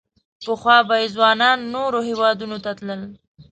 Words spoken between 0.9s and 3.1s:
یې ځوانان نورو هېوادونو ته تلل.